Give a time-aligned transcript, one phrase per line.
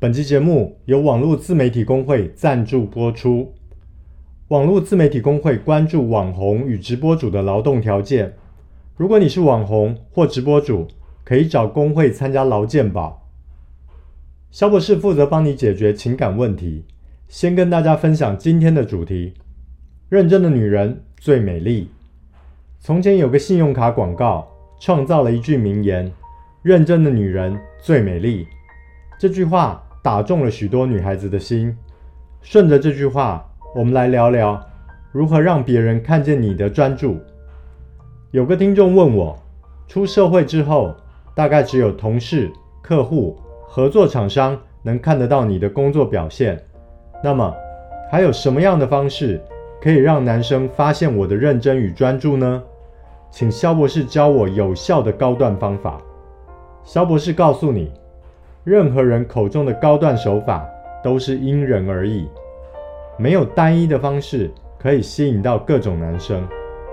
[0.00, 3.52] 本期节目由网络自媒体工会赞助播出。
[4.48, 8.34] 网络自媒体工会关注网红与直播主的劳动条件。
[8.96, 10.88] 如果你是网红或直播主，
[11.22, 13.28] 可以找工会参加劳健保。
[14.50, 16.86] 肖博士负责帮你解决情感问题。
[17.28, 19.34] 先跟大家分享今天的主题：
[20.08, 21.90] 认真的女人最美丽。
[22.78, 24.48] 从前有个信用卡广告，
[24.80, 26.10] 创造了一句名言
[26.64, 28.46] ：“认真的女人最美丽。”
[29.20, 29.86] 这句话。
[30.02, 31.76] 打中了许多女孩子的心。
[32.42, 34.60] 顺着这句话，我们来聊聊
[35.12, 37.18] 如何让别人看见你的专注。
[38.30, 39.38] 有个听众问我，
[39.86, 40.94] 出社会之后，
[41.34, 46.58] 大概只有同事、客户、合作厂商能看得到你的工作表现。
[47.22, 47.54] 那么，
[48.10, 49.38] 还有什么样的方式
[49.82, 52.62] 可以让男生发现我的认真与专注呢？
[53.30, 56.00] 请肖博士教我有效的高段方法。
[56.82, 57.92] 肖博士告诉你。
[58.62, 60.68] 任何人口中的高段手法
[61.02, 62.28] 都是因人而异，
[63.16, 66.46] 没有单一的方式可以吸引到各种男生。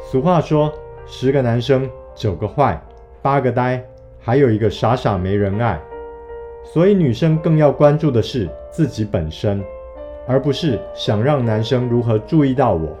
[0.00, 0.72] 俗话说
[1.04, 2.80] ：“十个男生九个坏，
[3.20, 3.82] 八个呆，
[4.20, 5.80] 还有一个傻傻没人爱。”
[6.62, 9.60] 所以女生更要关注的是自己本身，
[10.28, 12.96] 而不是想让男生如何注意到我。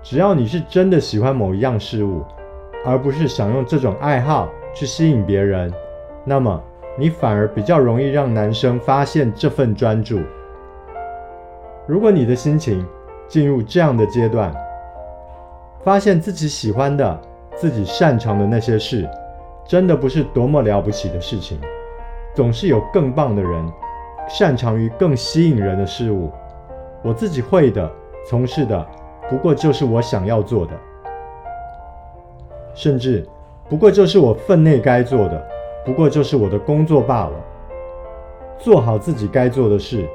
[0.00, 2.22] 只要你是真的喜欢某一样事物，
[2.84, 5.72] 而不是想用这种爱好去吸引别人，
[6.24, 6.62] 那么。
[6.96, 10.20] 你反而比较容易让男生发现这份专注。
[11.86, 12.86] 如果你的心情
[13.28, 14.54] 进入这样的阶段，
[15.82, 17.20] 发现自己喜欢的、
[17.56, 19.08] 自己擅长的那些事，
[19.66, 21.60] 真的不是多么了不起的事情。
[22.34, 23.72] 总是有更棒的人，
[24.28, 26.30] 擅长于更吸引人的事物。
[27.02, 27.90] 我自己会的、
[28.26, 28.86] 从事的，
[29.28, 30.72] 不过就是我想要做的，
[32.72, 33.26] 甚至
[33.68, 35.53] 不过就是我分内该做的。
[35.84, 37.32] 不过就是我的工作罢了。
[38.58, 40.08] 做好自己该做的事，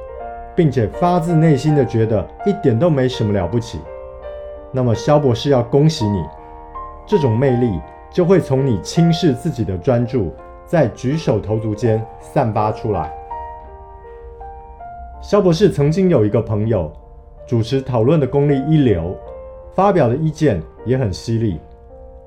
[0.56, 3.80] 并且发自内心的觉得一点都没什么了不起，
[4.72, 6.24] 那么肖博士要恭喜你，
[7.06, 10.34] 这种魅力就会从你轻视自己的专注，
[10.66, 13.14] 在举手投足间散发出来。
[15.22, 16.92] 肖博士曾经有一个朋友，
[17.46, 19.16] 主持讨论的功力一流，
[19.76, 21.60] 发表的意见也很犀利。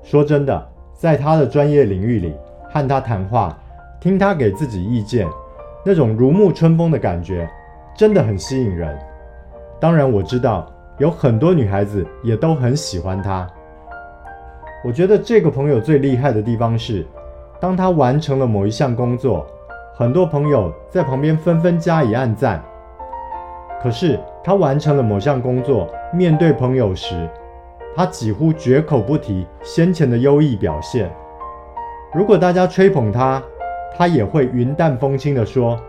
[0.03, 2.33] 说真的，在他的专业领域里。
[2.73, 3.55] 和他谈话，
[3.99, 5.27] 听他给自己意见，
[5.85, 7.47] 那种如沐春风的感觉，
[7.95, 8.97] 真的很吸引人。
[9.79, 10.67] 当然，我知道
[10.97, 13.47] 有很多女孩子也都很喜欢他。
[14.83, 17.05] 我觉得这个朋友最厉害的地方是，
[17.59, 19.45] 当他完成了某一项工作，
[19.93, 22.59] 很多朋友在旁边纷纷加以按赞。
[23.81, 27.29] 可是他完成了某项工作，面对朋友时，
[27.95, 31.11] 他几乎绝口不提先前的优异表现。
[32.13, 33.41] 如果大家吹捧他，
[33.95, 35.79] 他也会云淡风轻地说：“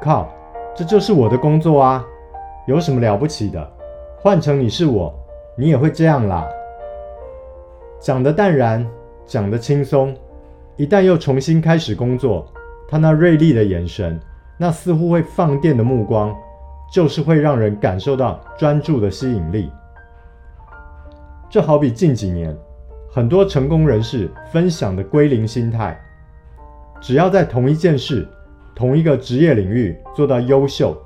[0.00, 0.32] 靠，
[0.76, 2.06] 这就是我的工作啊，
[2.68, 3.72] 有什么了不起的？
[4.20, 5.12] 换成你是我，
[5.56, 6.48] 你也会这样啦。”
[7.98, 8.86] 讲得淡然，
[9.26, 10.14] 讲得轻松，
[10.76, 12.46] 一旦又重新开始工作，
[12.88, 14.20] 他那锐利的眼神，
[14.56, 16.32] 那似乎会放电的目光，
[16.92, 19.68] 就是会让人感受到专注的吸引力。
[21.50, 22.56] 这好比近几年。
[23.12, 26.00] 很多成功人士分享的归零心态，
[27.00, 28.26] 只要在同一件事、
[28.72, 30.96] 同一个职业领域做到优秀，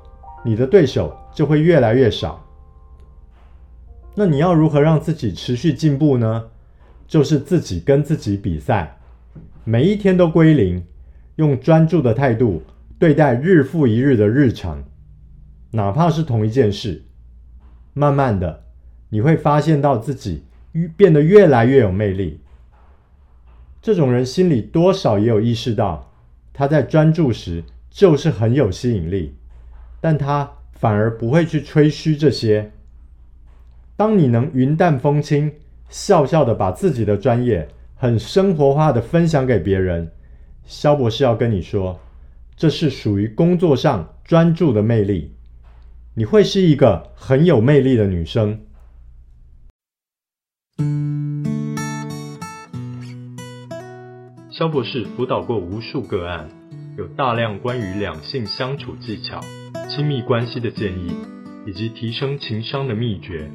[0.43, 2.39] 你的对手就会越来越少。
[4.13, 6.43] 那你要如何让自己持续进步呢？
[7.07, 8.97] 就是自己跟自己比赛，
[9.63, 10.85] 每一天都归零，
[11.37, 12.61] 用专注的态度
[12.99, 14.83] 对待日复一日的日常，
[15.71, 17.03] 哪怕是同一件事，
[17.93, 18.63] 慢慢的
[19.09, 20.43] 你会发现到自己。
[20.97, 22.39] 变得越来越有魅力。
[23.81, 26.11] 这种人心里多少也有意识到，
[26.53, 29.35] 他在专注时就是很有吸引力，
[30.01, 32.71] 但他反而不会去吹嘘这些。
[33.95, 35.53] 当你能云淡风轻、
[35.87, 40.11] 笑笑的把自己的专业很生活化的分享给别人，
[40.65, 41.99] 肖博士要跟你说，
[42.57, 45.33] 这是属于工作上专注的魅力。
[46.15, 48.59] 你会是一个很有魅力的女生。
[54.57, 56.47] 肖博士辅导过无数个案，
[56.97, 59.41] 有大量关于两性相处技巧、
[59.89, 61.11] 亲密关系的建议，
[61.67, 63.51] 以及提升情商的秘诀。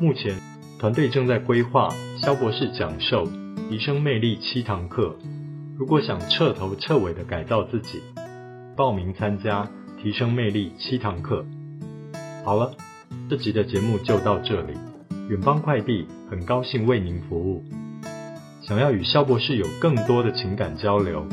[0.00, 0.38] 目前，
[0.78, 1.88] 团队正在规划
[2.22, 3.26] 肖博士讲授
[3.68, 5.16] 提升魅力七堂课。
[5.76, 8.00] 如果想彻头彻尾的改造自己，
[8.76, 9.68] 报名参加
[10.00, 11.44] 提升魅力七堂课。
[12.44, 12.72] 好了，
[13.28, 14.74] 这集的节目就到这里。
[15.28, 17.64] 远方快递很高兴为您服务。
[18.66, 21.24] 想要与肖博士有更多的情感交流，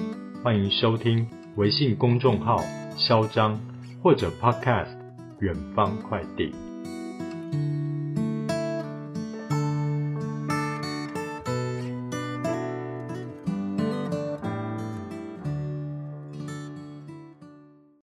[0.44, 2.59] 欢迎收听微信公众号
[2.95, 3.59] “肖张”
[4.03, 4.95] 或者 Podcast“
[5.39, 6.53] 远方快递”。